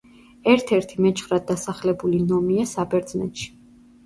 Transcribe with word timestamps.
ერთ-ერთი 0.53 1.03
მეჩხრად 1.05 1.45
დასახლებული 1.51 2.23
ნომია 2.33 2.67
საბერძნეთში. 2.73 3.49